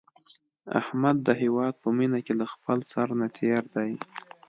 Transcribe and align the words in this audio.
احمد 0.79 1.15
د 1.27 1.29
هیواد 1.41 1.73
په 1.83 1.89
مینه 1.97 2.19
کې 2.25 2.33
له 2.39 2.45
خپل 2.53 2.79
سر 2.91 3.07
نه 3.19 3.27
تېر 3.37 3.63
دی. 3.75 3.91